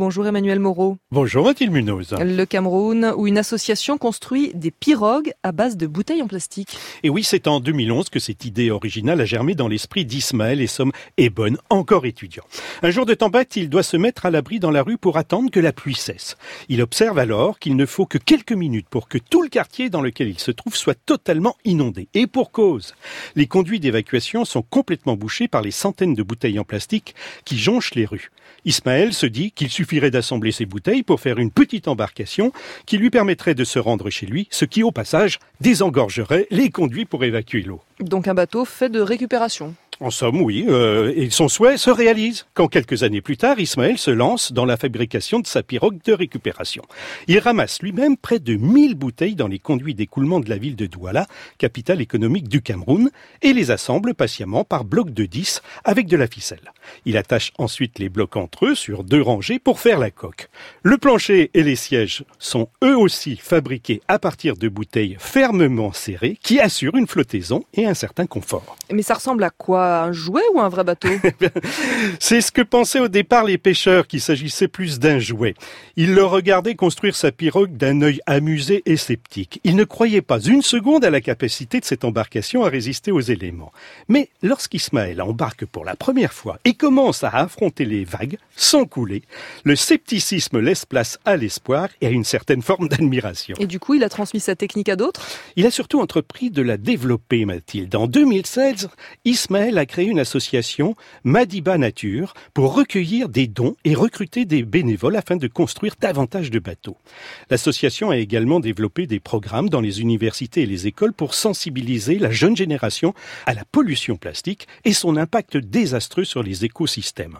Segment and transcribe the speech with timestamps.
[0.00, 0.96] Bonjour Emmanuel Moreau.
[1.10, 2.14] Bonjour Mathilde Munoz.
[2.20, 6.78] Le Cameroun, où une association construit des pirogues à base de bouteilles en plastique.
[7.02, 10.68] Et oui, c'est en 2011 que cette idée originale a germé dans l'esprit d'Ismaël et
[10.68, 12.44] Somme Ebon, encore étudiant.
[12.84, 15.50] Un jour de tempête, il doit se mettre à l'abri dans la rue pour attendre
[15.50, 16.36] que la pluie cesse.
[16.68, 20.00] Il observe alors qu'il ne faut que quelques minutes pour que tout le quartier dans
[20.00, 22.06] lequel il se trouve soit totalement inondé.
[22.14, 22.94] Et pour cause.
[23.34, 27.96] Les conduits d'évacuation sont complètement bouchés par les centaines de bouteilles en plastique qui jonchent
[27.96, 28.30] les rues.
[28.64, 32.52] Ismaël se dit qu'il suffirait d'assembler ces bouteilles pour faire une petite embarcation
[32.84, 37.06] qui lui permettrait de se rendre chez lui, ce qui au passage désengorgerait les conduits
[37.06, 37.80] pour évacuer l'eau.
[37.98, 39.74] Donc un bateau fait de récupération.
[40.00, 43.98] En somme, oui, euh, et son souhait se réalise quand quelques années plus tard, Ismaël
[43.98, 46.84] se lance dans la fabrication de sa pirogue de récupération.
[47.26, 50.86] Il ramasse lui-même près de 1000 bouteilles dans les conduits d'écoulement de la ville de
[50.86, 51.26] Douala,
[51.58, 53.10] capitale économique du Cameroun,
[53.42, 56.72] et les assemble patiemment par blocs de 10 avec de la ficelle.
[57.04, 60.48] Il attache ensuite les blocs entre eux sur deux rangées pour faire la coque.
[60.84, 66.38] Le plancher et les sièges sont eux aussi fabriqués à partir de bouteilles fermement serrées
[66.40, 68.76] qui assurent une flottaison et un certain confort.
[68.92, 71.08] Mais ça ressemble à quoi un jouet ou un vrai bateau?
[72.20, 75.54] C'est ce que pensaient au départ les pêcheurs, qu'il s'agissait plus d'un jouet.
[75.96, 79.60] Ils le regardaient construire sa pirogue d'un œil amusé et sceptique.
[79.64, 83.20] Ils ne croyaient pas une seconde à la capacité de cette embarcation à résister aux
[83.20, 83.72] éléments.
[84.08, 89.22] Mais lorsqu'Ismaël embarque pour la première fois et commence à affronter les vagues, sans couler,
[89.64, 93.56] le scepticisme laisse place à l'espoir et à une certaine forme d'admiration.
[93.58, 95.26] Et du coup, il a transmis sa technique à d'autres?
[95.56, 97.94] Il a surtout entrepris de la développer, Mathilde.
[97.94, 98.88] En 2016,
[99.24, 105.16] Ismaël a créé une association Madiba Nature pour recueillir des dons et recruter des bénévoles
[105.16, 106.96] afin de construire davantage de bateaux.
[107.50, 112.30] L'association a également développé des programmes dans les universités et les écoles pour sensibiliser la
[112.30, 113.14] jeune génération
[113.46, 117.38] à la pollution plastique et son impact désastreux sur les écosystèmes.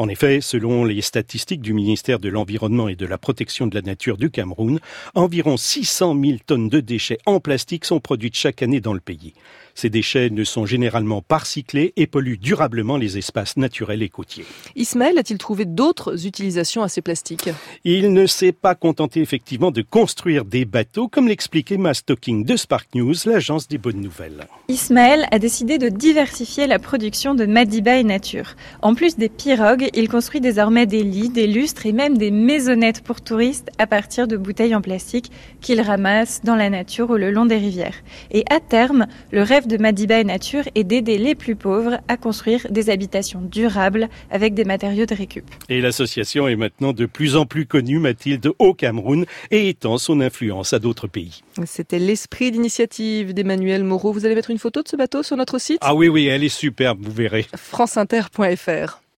[0.00, 3.82] En effet, selon les statistiques du ministère de l'Environnement et de la Protection de la
[3.82, 4.78] Nature du Cameroun,
[5.16, 9.34] environ 600 000 tonnes de déchets en plastique sont produites chaque année dans le pays.
[9.74, 14.44] Ces déchets ne sont généralement pas recyclés et polluent durablement les espaces naturels et côtiers.
[14.74, 17.50] Ismaël a-t-il trouvé d'autres utilisations à ces plastiques?
[17.84, 22.56] Il ne s'est pas contenté effectivement de construire des bateaux, comme l'expliquait Ma Stocking de
[22.56, 24.48] Spark News, l'agence des bonnes nouvelles.
[24.68, 28.56] Ismaël a décidé de diversifier la production de Madiba et Nature.
[28.82, 33.02] En plus des pirogues, il construit désormais des lits, des lustres et même des maisonnettes
[33.02, 37.30] pour touristes à partir de bouteilles en plastique qu'il ramasse dans la nature ou le
[37.30, 37.96] long des rivières.
[38.30, 42.16] Et à terme, le rêve de Madiba et Nature est d'aider les plus pauvres à
[42.16, 45.44] construire des habitations durables avec des matériaux de récup.
[45.68, 50.20] Et l'association est maintenant de plus en plus connue, Mathilde, au Cameroun et étend son
[50.20, 51.42] influence à d'autres pays.
[51.66, 54.12] C'était l'esprit d'initiative d'Emmanuel Moreau.
[54.12, 55.78] Vous allez mettre une photo de ce bateau sur notre site?
[55.80, 57.46] Ah oui, oui, elle est superbe, vous verrez.
[57.56, 59.00] franceinter.fr